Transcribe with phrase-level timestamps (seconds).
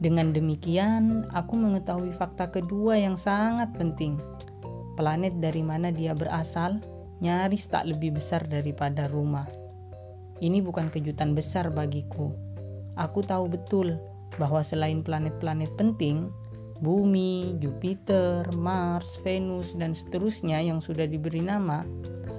[0.00, 4.16] Dengan demikian, aku mengetahui fakta kedua yang sangat penting.
[4.96, 6.80] Planet dari mana dia berasal
[7.20, 9.44] nyaris tak lebih besar daripada rumah.
[10.40, 12.32] Ini bukan kejutan besar bagiku.
[12.96, 14.00] Aku tahu betul
[14.40, 16.32] bahwa selain planet-planet penting,
[16.80, 21.84] Bumi, Jupiter, Mars, Venus, dan seterusnya yang sudah diberi nama,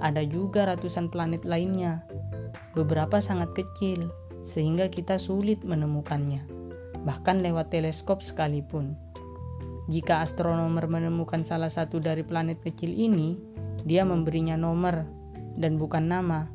[0.02, 2.02] ada juga ratusan planet lainnya.
[2.74, 4.10] Beberapa sangat kecil,
[4.42, 6.42] sehingga kita sulit menemukannya,
[7.02, 8.94] bahkan lewat teleskop sekalipun.
[9.90, 13.34] Jika astronomer menemukan salah satu dari planet kecil ini,
[13.82, 15.02] dia memberinya nomor
[15.58, 16.46] dan bukan nama.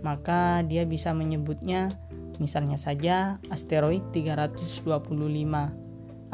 [0.00, 1.92] Maka dia bisa menyebutnya
[2.40, 5.12] misalnya saja asteroid 325.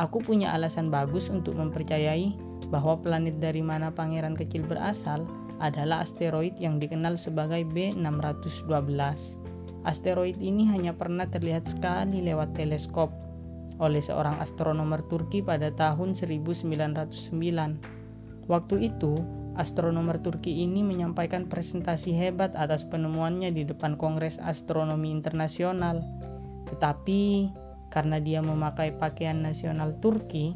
[0.00, 2.38] Aku punya alasan bagus untuk mempercayai
[2.70, 5.26] bahwa planet dari mana pangeran kecil berasal
[5.60, 8.96] adalah asteroid yang dikenal sebagai B612.
[9.84, 13.12] Asteroid ini hanya pernah terlihat sekali lewat teleskop
[13.80, 17.08] oleh seorang astronomer Turki pada tahun 1909.
[18.46, 19.24] Waktu itu,
[19.56, 26.04] astronomer Turki ini menyampaikan presentasi hebat atas penemuannya di depan Kongres Astronomi Internasional.
[26.68, 27.50] Tetapi
[27.88, 30.54] karena dia memakai pakaian nasional Turki,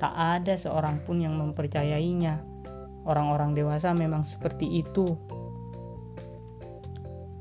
[0.00, 2.40] tak ada seorang pun yang mempercayainya.
[3.04, 5.14] Orang-orang dewasa memang seperti itu.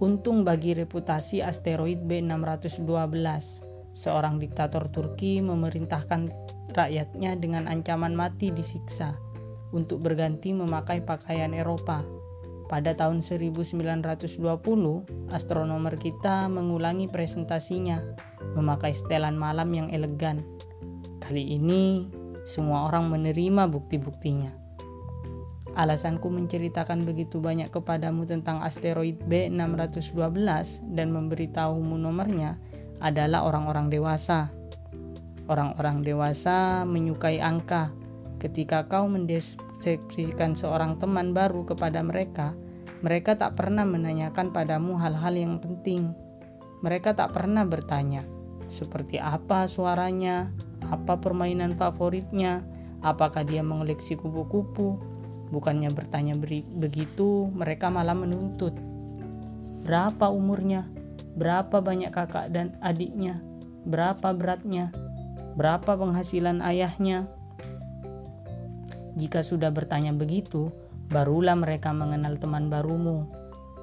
[0.02, 6.32] Untung bagi reputasi asteroid B612 seorang diktator Turki memerintahkan
[6.72, 9.20] rakyatnya dengan ancaman mati disiksa
[9.72, 12.04] untuk berganti memakai pakaian Eropa.
[12.72, 13.92] Pada tahun 1920,
[15.36, 18.00] astronomer kita mengulangi presentasinya
[18.56, 20.40] memakai setelan malam yang elegan.
[21.20, 22.08] Kali ini,
[22.48, 24.56] semua orang menerima bukti-buktinya.
[25.72, 30.36] Alasanku menceritakan begitu banyak kepadamu tentang asteroid B612
[30.92, 32.60] dan memberitahumu nomornya
[33.02, 34.54] adalah orang-orang dewasa.
[35.50, 37.92] Orang-orang dewasa menyukai angka.
[38.38, 42.56] Ketika kau mendeskripsikan seorang teman baru kepada mereka,
[43.02, 46.14] mereka tak pernah menanyakan padamu hal-hal yang penting.
[46.86, 48.26] Mereka tak pernah bertanya,
[48.70, 50.50] seperti apa suaranya,
[50.90, 52.66] apa permainan favoritnya,
[53.02, 54.98] apakah dia mengoleksi kupu-kupu.
[55.52, 56.34] Bukannya bertanya
[56.78, 58.72] begitu, mereka malah menuntut.
[59.84, 61.01] Berapa umurnya?
[61.36, 63.40] Berapa banyak kakak dan adiknya,
[63.88, 64.92] berapa beratnya,
[65.56, 67.28] berapa penghasilan ayahnya.
[69.16, 70.72] Jika sudah bertanya begitu,
[71.12, 73.28] barulah mereka mengenal teman barumu.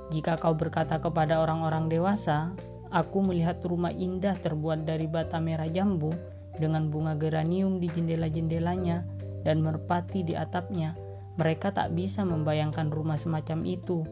[0.08, 2.56] Jika kau berkata kepada orang-orang dewasa,
[2.88, 6.16] "Aku melihat rumah indah terbuat dari bata merah jambu
[6.56, 9.04] dengan bunga geranium di jendela-jendelanya
[9.44, 10.96] dan merpati di atapnya,"
[11.36, 14.02] mereka tak bisa membayangkan rumah semacam itu.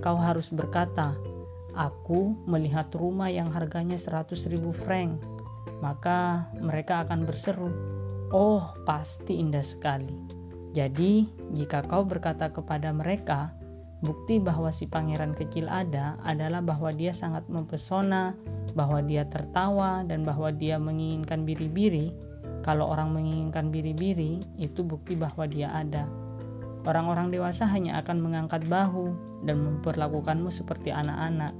[0.00, 1.12] Kau harus berkata,
[1.72, 5.16] Aku melihat rumah yang harganya 100 ribu franc,
[5.80, 7.72] maka mereka akan berseru,
[8.32, 10.08] Oh pasti indah sekali.
[10.72, 13.52] Jadi jika kau berkata kepada mereka,
[14.00, 18.32] bukti bahwa si pangeran kecil ada adalah bahwa dia sangat mempesona,
[18.72, 22.16] bahwa dia tertawa, dan bahwa dia menginginkan biri-biri.
[22.64, 26.08] Kalau orang menginginkan biri-biri, itu bukti bahwa dia ada.
[26.82, 29.14] Orang-orang dewasa hanya akan mengangkat bahu
[29.46, 31.54] dan memperlakukanmu seperti anak-anak.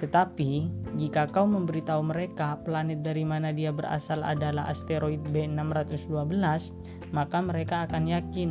[0.00, 6.74] Tetapi, jika kau memberitahu mereka planet dari mana dia berasal adalah asteroid B612,
[7.14, 8.50] maka mereka akan yakin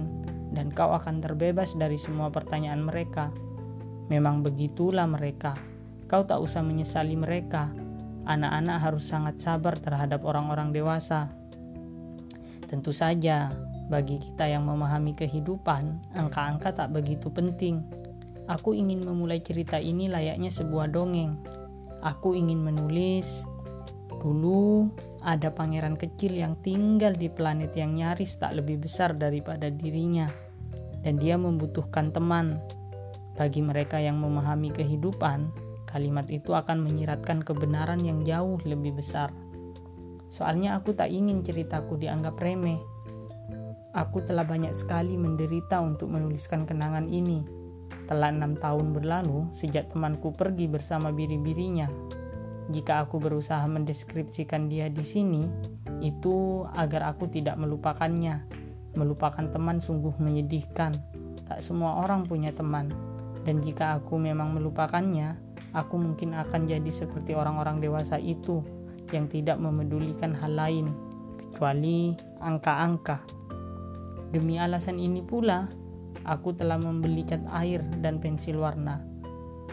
[0.53, 3.33] dan kau akan terbebas dari semua pertanyaan mereka.
[4.07, 5.57] Memang begitulah mereka.
[6.07, 7.73] Kau tak usah menyesali mereka.
[8.23, 11.27] Anak-anak harus sangat sabar terhadap orang-orang dewasa.
[12.71, 13.51] Tentu saja,
[13.91, 17.83] bagi kita yang memahami kehidupan, angka-angka tak begitu penting
[18.51, 21.39] Aku ingin memulai cerita ini layaknya sebuah dongeng.
[22.03, 23.47] Aku ingin menulis.
[24.19, 24.91] Dulu
[25.23, 30.27] ada pangeran kecil yang tinggal di planet yang nyaris tak lebih besar daripada dirinya,
[31.07, 32.59] dan dia membutuhkan teman.
[33.39, 35.47] Bagi mereka yang memahami kehidupan,
[35.87, 39.31] kalimat itu akan menyiratkan kebenaran yang jauh lebih besar.
[40.27, 42.83] Soalnya aku tak ingin ceritaku dianggap remeh.
[43.93, 47.63] Aku telah banyak sekali menderita untuk menuliskan kenangan ini
[48.09, 51.87] telah enam tahun berlalu sejak temanku pergi bersama biri-birinya.
[52.71, 55.43] Jika aku berusaha mendeskripsikan dia di sini,
[55.99, 58.43] itu agar aku tidak melupakannya.
[58.95, 60.95] Melupakan teman sungguh menyedihkan.
[61.43, 62.91] Tak semua orang punya teman.
[63.43, 65.35] Dan jika aku memang melupakannya,
[65.75, 68.63] aku mungkin akan jadi seperti orang-orang dewasa itu
[69.11, 70.95] yang tidak memedulikan hal lain
[71.37, 73.42] kecuali angka-angka.
[74.33, 75.69] Demi alasan ini pula,
[76.23, 79.03] Aku telah membeli cat air dan pensil warna.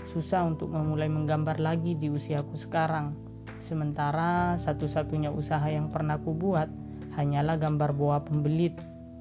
[0.02, 3.14] Susah untuk memulai menggambar lagi di usiaku sekarang.
[3.62, 6.66] Sementara satu-satunya usaha yang pernah ku buat
[7.14, 8.74] hanyalah gambar boa pembelit,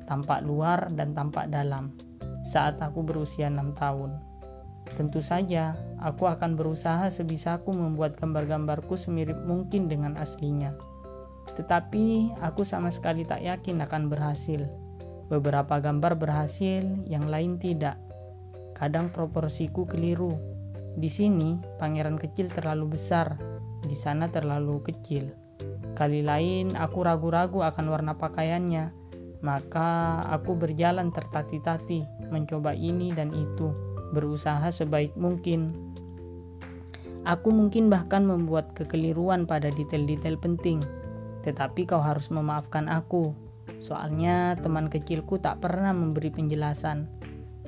[0.10, 1.94] tampak luar dan tampak dalam,
[2.50, 4.18] saat aku berusia enam tahun.
[4.98, 10.74] Tentu saja, aku akan berusaha sebisaku membuat gambar-gambarku semirip mungkin dengan aslinya.
[11.54, 14.89] Tetapi aku sama sekali tak yakin akan berhasil.
[15.30, 18.02] Beberapa gambar berhasil, yang lain tidak.
[18.74, 20.34] Kadang proporsiku keliru.
[20.98, 23.38] Di sini, pangeran kecil terlalu besar,
[23.86, 25.30] di sana terlalu kecil.
[25.94, 28.90] Kali lain aku ragu-ragu akan warna pakaiannya,
[29.46, 32.04] maka aku berjalan tertati-tati,
[32.34, 33.70] mencoba ini dan itu,
[34.12, 35.94] berusaha sebaik mungkin.
[37.28, 40.82] Aku mungkin bahkan membuat kekeliruan pada detail-detail penting,
[41.46, 43.36] tetapi kau harus memaafkan aku.
[43.80, 47.06] Soalnya teman kecilku tak pernah memberi penjelasan.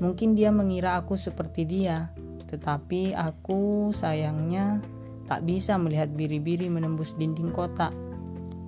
[0.02, 2.10] Mungkin dia mengira aku seperti dia,
[2.50, 4.82] tetapi aku sayangnya
[5.30, 7.94] tak bisa melihat biri-biri menembus dinding kotak.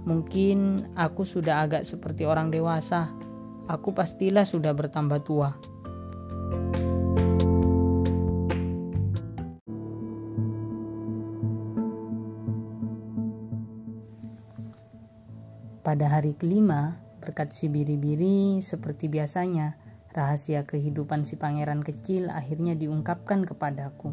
[0.08, 3.12] Mungkin aku sudah agak seperti orang dewasa.
[3.68, 5.56] Aku pastilah sudah bertambah tua.
[15.84, 19.80] Pada hari kelima, berkat si biri-biri seperti biasanya,
[20.12, 24.12] rahasia kehidupan si pangeran kecil akhirnya diungkapkan kepadaku.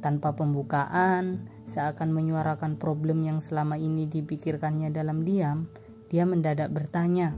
[0.00, 5.68] Tanpa pembukaan, seakan menyuarakan problem yang selama ini dipikirkannya dalam diam,
[6.08, 7.36] dia mendadak bertanya,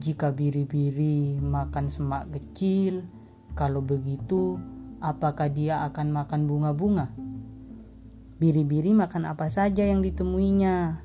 [0.00, 3.04] "Jika biri-biri makan semak kecil,
[3.52, 4.56] kalau begitu,
[5.04, 7.12] apakah dia akan makan bunga-bunga?"
[8.40, 11.04] Biri-biri makan apa saja yang ditemuinya,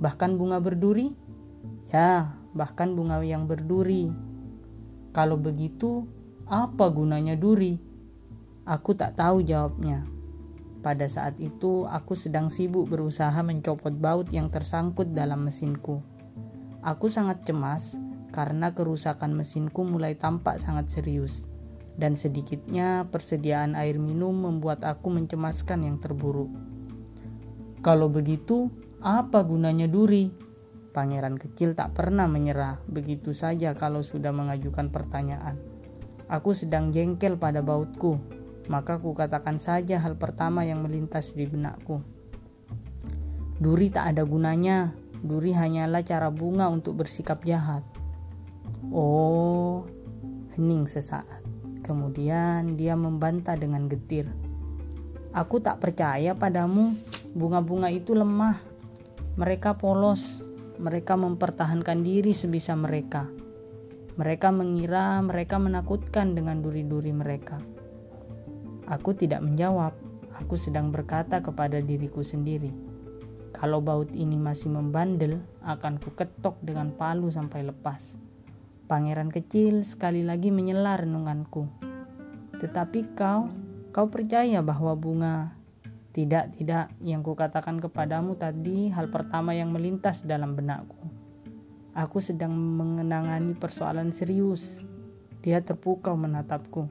[0.00, 1.12] bahkan bunga berduri.
[1.90, 4.14] Ya, bahkan bunga yang berduri.
[5.10, 6.06] Kalau begitu,
[6.46, 7.82] apa gunanya duri?
[8.62, 10.06] Aku tak tahu jawabnya.
[10.86, 15.98] Pada saat itu, aku sedang sibuk berusaha mencopot baut yang tersangkut dalam mesinku.
[16.80, 17.98] Aku sangat cemas
[18.30, 21.44] karena kerusakan mesinku mulai tampak sangat serius,
[21.98, 26.48] dan sedikitnya persediaan air minum membuat aku mencemaskan yang terburuk.
[27.82, 28.70] Kalau begitu,
[29.02, 30.49] apa gunanya duri?
[30.90, 35.54] Pangeran kecil tak pernah menyerah begitu saja kalau sudah mengajukan pertanyaan.
[36.26, 38.18] Aku sedang jengkel pada bautku,
[38.66, 42.02] maka ku katakan saja hal pertama yang melintas di benakku.
[43.62, 44.90] Duri tak ada gunanya,
[45.22, 47.86] duri hanyalah cara bunga untuk bersikap jahat.
[48.90, 49.86] Oh,
[50.58, 51.42] hening sesaat.
[51.86, 54.26] Kemudian dia membantah dengan getir.
[55.30, 56.98] Aku tak percaya padamu,
[57.34, 58.58] bunga-bunga itu lemah.
[59.38, 60.42] Mereka polos,
[60.80, 63.28] mereka mempertahankan diri sebisa mereka.
[64.16, 67.60] Mereka mengira mereka menakutkan dengan duri-duri mereka.
[68.88, 69.92] Aku tidak menjawab.
[70.40, 72.72] Aku sedang berkata kepada diriku sendiri.
[73.52, 78.16] Kalau baut ini masih membandel, akan kuketok dengan palu sampai lepas.
[78.88, 81.68] Pangeran kecil sekali lagi menyela renunganku.
[82.56, 83.52] Tetapi kau,
[83.92, 85.59] kau percaya bahwa bunga
[86.10, 90.98] tidak, tidak, yang kukatakan kepadamu tadi hal pertama yang melintas dalam benakku.
[91.94, 94.82] Aku sedang mengenangani persoalan serius.
[95.42, 96.90] Dia terpukau menatapku.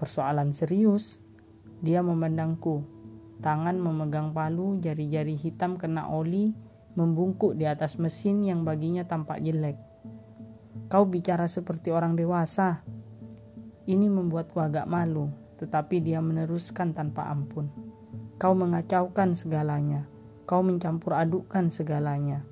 [0.00, 1.20] Persoalan serius?
[1.84, 2.84] Dia memandangku.
[3.44, 6.56] Tangan memegang palu, jari-jari hitam kena oli,
[6.96, 9.76] membungkuk di atas mesin yang baginya tampak jelek.
[10.88, 12.80] Kau bicara seperti orang dewasa.
[13.84, 15.28] Ini membuatku agak malu,
[15.60, 17.95] tetapi dia meneruskan tanpa ampun.
[18.36, 20.04] Kau mengacaukan segalanya.
[20.44, 22.44] Kau mencampur adukkan segalanya.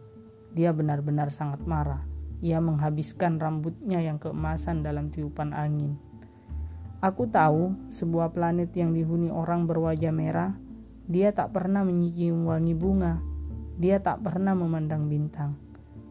[0.57, 2.09] Dia benar-benar sangat marah.
[2.41, 6.01] Ia menghabiskan rambutnya yang keemasan dalam tiupan angin.
[7.05, 10.57] Aku tahu sebuah planet yang dihuni orang berwajah merah,
[11.05, 13.21] dia tak pernah mencium wangi bunga,
[13.77, 15.53] dia tak pernah memandang bintang,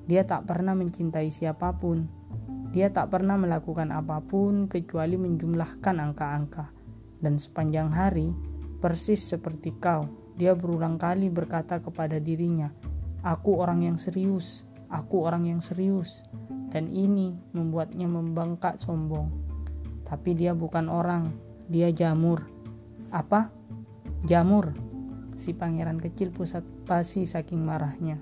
[0.05, 2.05] dia tak pernah mencintai siapa pun,
[2.69, 6.69] dia tak pernah melakukan apa pun kecuali menjumlahkan angka-angka.
[7.17, 8.52] Dan sepanjang hari,
[8.83, 10.03] persis seperti kau,
[10.35, 12.67] dia berulang kali berkata kepada dirinya,
[13.23, 16.19] "Aku orang yang serius, aku orang yang serius."
[16.67, 19.43] Dan ini membuatnya membangkak sombong
[20.13, 21.33] tapi dia bukan orang,
[21.65, 22.45] dia jamur.
[23.09, 23.49] Apa?
[24.29, 24.69] Jamur.
[25.41, 28.21] Si pangeran kecil pusat pasi saking marahnya.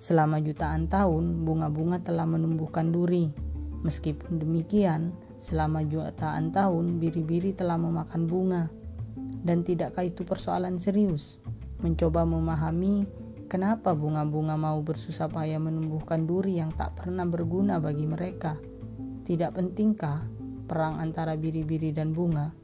[0.00, 3.28] Selama jutaan tahun, bunga-bunga telah menumbuhkan duri.
[3.84, 8.62] Meskipun demikian, selama jutaan tahun, biri-biri telah memakan bunga.
[9.42, 11.42] Dan tidakkah itu persoalan serius?
[11.82, 13.10] Mencoba memahami
[13.50, 18.54] kenapa bunga-bunga mau bersusah payah menumbuhkan duri yang tak pernah berguna bagi mereka.
[19.26, 20.22] Tidak pentingkah
[20.70, 22.54] perang antara biri-biri dan bunga?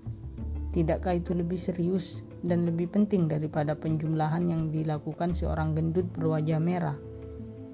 [0.71, 6.99] Tidakkah itu lebih serius dan lebih penting daripada penjumlahan yang dilakukan seorang gendut berwajah merah?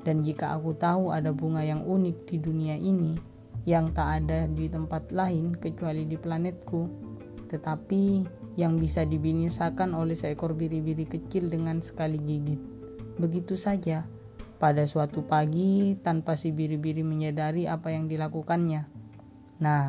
[0.05, 3.17] Dan jika aku tahu ada bunga yang unik di dunia ini
[3.65, 6.83] yang tak ada di tempat lain kecuali di planetku,
[7.49, 8.03] tetapi
[8.55, 12.61] yang bisa dibinasakan oleh seekor biri-biri kecil dengan sekali gigit.
[13.19, 14.07] Begitu saja,
[14.63, 18.87] pada suatu pagi tanpa si biri-biri menyadari apa yang dilakukannya.
[19.63, 19.85] Nah,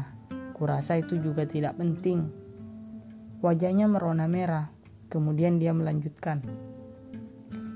[0.58, 2.46] kurasa itu juga tidak penting
[3.46, 4.74] Wajahnya merona merah.
[5.06, 6.42] Kemudian dia melanjutkan.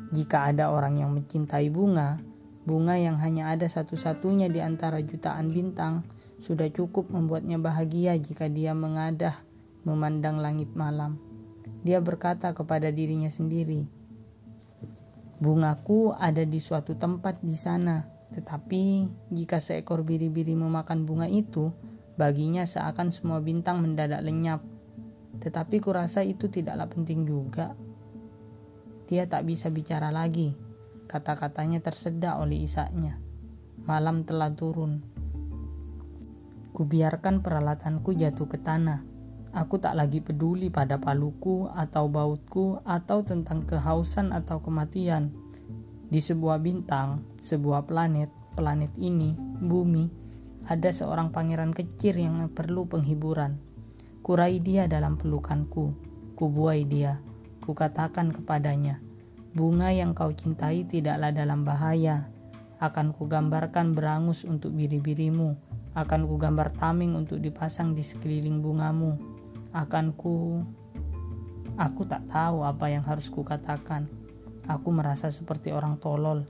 [0.10, 2.18] Jika ada orang yang mencintai bunga,
[2.66, 6.08] bunga yang hanya ada satu-satunya di antara jutaan bintang,
[6.42, 9.38] sudah cukup membuatnya bahagia jika dia mengadah
[9.84, 11.20] memandang langit malam.
[11.84, 13.88] Dia berkata kepada dirinya sendiri,
[15.40, 18.04] "Bungaku ada di suatu tempat di sana,
[18.36, 21.72] tetapi jika seekor biri-biri memakan bunga itu,
[22.20, 24.60] baginya seakan semua bintang mendadak lenyap."
[25.40, 27.72] Tetapi kurasa itu tidaklah penting juga.
[29.08, 30.54] Dia tak bisa bicara lagi.
[31.10, 33.18] Kata-katanya tersedak oleh isaknya.
[33.88, 35.02] Malam telah turun.
[36.76, 39.09] Kubiarkan peralatanku jatuh ke tanah.
[39.54, 45.34] Aku tak lagi peduli pada paluku atau bautku atau tentang kehausan atau kematian.
[46.10, 50.10] Di sebuah bintang, sebuah planet, planet ini, bumi,
[50.70, 53.70] ada seorang pangeran kecil yang perlu penghiburan
[54.30, 55.96] Kurai dia dalam pelukanku,
[56.38, 57.18] kubuai dia,
[57.66, 59.02] kukatakan kepadanya,
[59.58, 62.30] bunga yang kau cintai tidaklah dalam bahaya.
[62.78, 65.58] Akan kugambarkan berangus untuk biri-birimu,
[65.98, 69.18] akan kugambar taming untuk dipasang di sekeliling bungamu.
[69.76, 70.64] Akan ku...
[71.80, 74.12] Aku tak tahu apa yang harus kukatakan.
[74.68, 76.44] Aku merasa seperti orang tolol.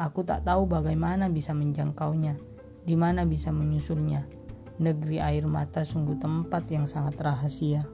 [0.00, 2.40] Aku tak tahu bagaimana bisa menjangkaunya,
[2.88, 4.40] di mana bisa menyusulnya
[4.80, 7.84] negeri air mata sungguh tempat yang sangat rahasia.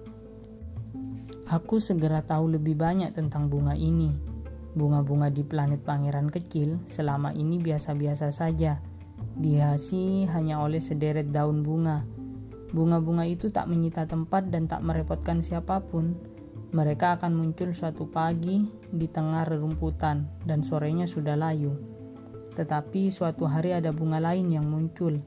[1.51, 4.15] Aku segera tahu lebih banyak tentang bunga ini.
[4.79, 8.79] Bunga-bunga di planet pangeran kecil selama ini biasa-biasa saja,
[9.35, 12.07] dihiasi hanya oleh sederet daun bunga.
[12.75, 16.19] Bunga-bunga itu tak menyita tempat dan tak merepotkan siapa pun.
[16.75, 21.79] Mereka akan muncul suatu pagi di tengah rerumputan dan sorenya sudah layu.
[22.59, 25.21] Tetapi suatu hari ada bunga lain yang muncul,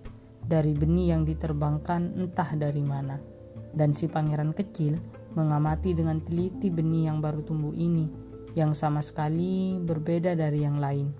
[0.43, 3.21] dari benih yang diterbangkan entah dari mana.
[3.69, 4.97] Dan si pangeran kecil
[5.37, 8.09] mengamati dengan teliti benih yang baru tumbuh ini,
[8.57, 11.13] yang sama sekali berbeda dari yang lain.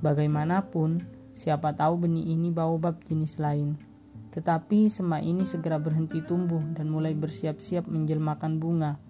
[0.00, 1.04] Bagaimanapun,
[1.36, 3.89] siapa tahu benih ini baobab jenis lain.
[4.30, 9.02] Tetapi semak ini segera berhenti tumbuh dan mulai bersiap-siap menjelmakan bunga.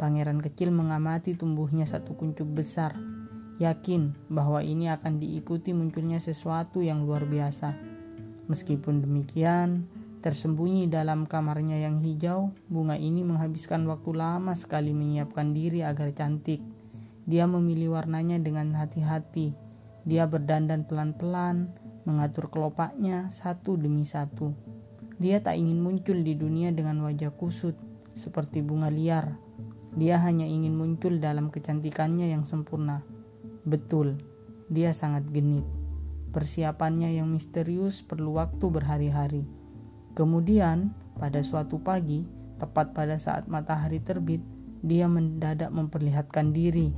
[0.00, 2.96] Pangeran kecil mengamati tumbuhnya satu kuncup besar,
[3.62, 7.76] yakin bahwa ini akan diikuti munculnya sesuatu yang luar biasa.
[8.50, 9.86] Meskipun demikian,
[10.24, 16.64] tersembunyi dalam kamarnya yang hijau, bunga ini menghabiskan waktu lama sekali menyiapkan diri agar cantik.
[17.24, 19.56] Dia memilih warnanya dengan hati-hati.
[20.04, 21.72] Dia berdandan pelan-pelan,
[22.04, 24.52] mengatur kelopaknya satu demi satu.
[25.20, 27.76] Dia tak ingin muncul di dunia dengan wajah kusut,
[28.14, 29.36] seperti bunga liar.
[29.94, 33.06] Dia hanya ingin muncul dalam kecantikannya yang sempurna.
[33.62, 34.18] Betul,
[34.68, 35.64] dia sangat genit.
[36.34, 39.46] Persiapannya yang misterius perlu waktu berhari-hari.
[40.18, 42.26] Kemudian, pada suatu pagi,
[42.58, 44.42] tepat pada saat matahari terbit,
[44.82, 46.90] dia mendadak memperlihatkan diri.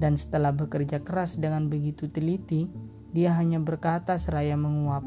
[0.00, 2.72] Dan setelah bekerja keras dengan begitu teliti,
[3.10, 5.02] dia hanya berkata seraya menguap,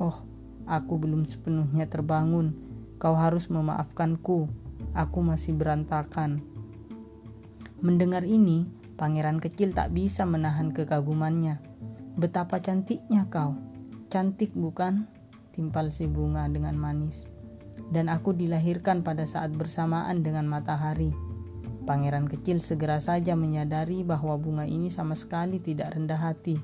[0.00, 0.24] "Oh,
[0.64, 2.56] aku belum sepenuhnya terbangun.
[2.96, 4.48] Kau harus memaafkanku.
[4.96, 6.40] Aku masih berantakan."
[7.84, 8.64] Mendengar ini,
[8.96, 11.74] pangeran kecil tak bisa menahan kekagumannya
[12.14, 13.58] Betapa cantiknya kau.
[14.06, 15.10] Cantik bukan?
[15.50, 17.26] Timpal si bunga dengan manis.
[17.90, 21.10] Dan aku dilahirkan pada saat bersamaan dengan matahari.
[21.82, 26.54] Pangeran kecil segera saja menyadari bahwa bunga ini sama sekali tidak rendah hati.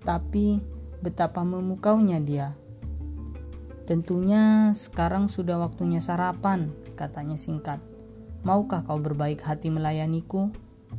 [0.00, 0.60] Tetapi
[1.04, 2.56] betapa memukaunya dia.
[3.84, 7.82] Tentunya sekarang sudah waktunya sarapan, katanya singkat.
[8.40, 10.48] Maukah kau berbaik hati melayaniku?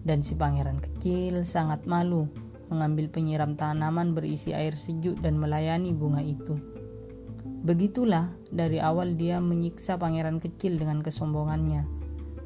[0.01, 2.31] Dan si pangeran kecil sangat malu
[2.71, 6.55] mengambil penyiram tanaman berisi air sejuk dan melayani bunga itu.
[7.61, 11.85] Begitulah dari awal dia menyiksa pangeran kecil dengan kesombongannya.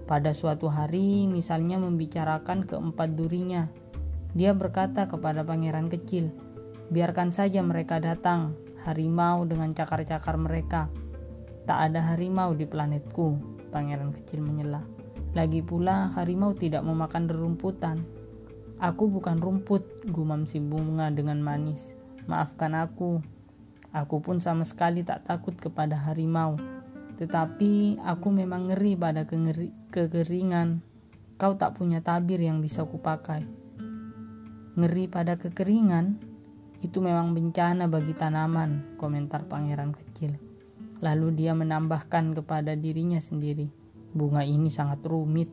[0.10, 3.70] Pada suatu hari, misalnya membicarakan keempat durinya,
[4.36, 6.34] dia berkata kepada pangeran kecil,
[6.90, 10.90] "Biarkan saja mereka datang, harimau dengan cakar-cakar mereka.
[11.66, 13.38] Tak ada harimau di planetku."
[13.74, 14.86] Pangeran kecil menyela.
[15.36, 18.08] Lagi pula, harimau tidak memakan rerumputan
[18.76, 21.96] Aku bukan rumput, gumam si bunga dengan manis.
[22.28, 23.24] Maafkan aku.
[23.96, 26.60] Aku pun sama sekali tak takut kepada harimau.
[27.16, 30.84] Tetapi aku memang ngeri pada kengeri, kekeringan.
[31.40, 33.48] Kau tak punya tabir yang bisa kupakai.
[34.76, 36.35] Ngeri pada kekeringan?
[36.84, 40.36] Itu memang bencana bagi tanaman, komentar pangeran kecil.
[41.04, 43.68] Lalu dia menambahkan kepada dirinya sendiri,
[44.16, 45.52] bunga ini sangat rumit.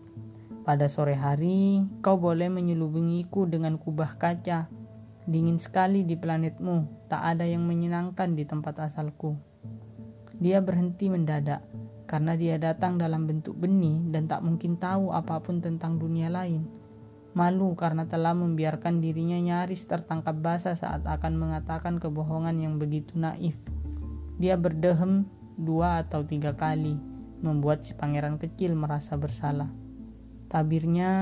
[0.62, 4.71] Pada sore hari, kau boleh menyelubungiku dengan kubah kaca.
[5.26, 9.35] Dingin sekali di planetmu, tak ada yang menyenangkan di tempat asalku.
[10.38, 11.62] Dia berhenti mendadak
[12.11, 16.81] karena dia datang dalam bentuk benih dan tak mungkin tahu apa pun tentang dunia lain.
[17.32, 23.56] Malu karena telah membiarkan dirinya nyaris tertangkap basah saat akan mengatakan kebohongan yang begitu naif.
[24.36, 25.24] Dia berdehem
[25.56, 27.00] dua atau tiga kali,
[27.40, 29.72] membuat si pangeran kecil merasa bersalah.
[30.52, 31.12] Tabirnya,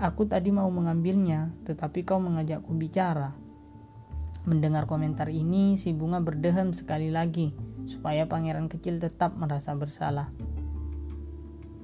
[0.00, 3.36] aku tadi mau mengambilnya, tetapi kau mengajakku bicara.
[4.48, 7.52] Mendengar komentar ini, si bunga berdehem sekali lagi
[7.84, 10.32] supaya pangeran kecil tetap merasa bersalah.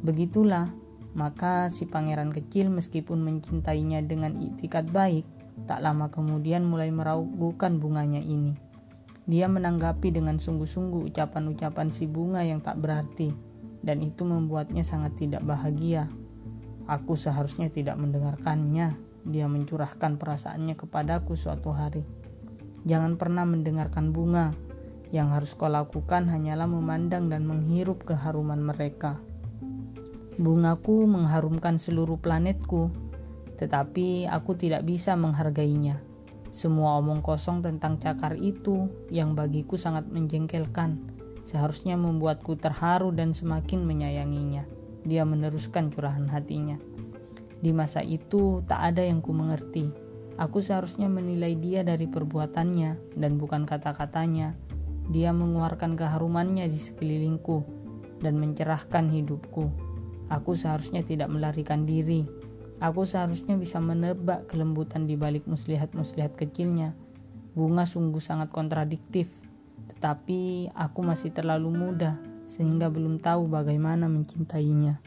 [0.00, 0.72] Begitulah,
[1.16, 5.25] maka si pangeran kecil meskipun mencintainya dengan itikat baik,
[5.64, 8.52] tak lama kemudian mulai meragukan bunganya ini.
[9.25, 13.32] Dia menanggapi dengan sungguh-sungguh ucapan-ucapan si bunga yang tak berarti,
[13.80, 16.06] dan itu membuatnya sangat tidak bahagia.
[16.87, 18.94] Aku seharusnya tidak mendengarkannya.
[19.26, 22.06] Dia mencurahkan perasaannya kepadaku suatu hari.
[22.87, 24.54] Jangan pernah mendengarkan bunga.
[25.11, 29.18] Yang harus kau lakukan hanyalah memandang dan menghirup keharuman mereka.
[30.37, 32.93] Bungaku mengharumkan seluruh planetku,
[33.57, 36.00] tetapi aku tidak bisa menghargainya.
[36.52, 41.00] Semua omong kosong tentang cakar itu yang bagiku sangat menjengkelkan,
[41.49, 44.64] seharusnya membuatku terharu dan semakin menyayanginya.
[45.09, 46.76] Dia meneruskan curahan hatinya.
[47.61, 53.40] Di masa itu tak ada yang ku mengerti Aku seharusnya menilai dia dari perbuatannya dan
[53.40, 54.52] bukan kata-katanya.
[55.09, 57.64] Dia mengeluarkan keharumannya di sekelilingku
[58.21, 59.73] dan mencerahkan hidupku.
[60.26, 62.26] Aku seharusnya tidak melarikan diri.
[62.83, 66.93] Aku seharusnya bisa menebak kelembutan di balik muslihat-muslihat kecilnya.
[67.56, 69.32] Bunga sungguh sangat kontradiktif,
[69.95, 72.21] tetapi aku masih terlalu muda
[72.52, 75.00] sehingga belum tahu bagaimana mencintainya.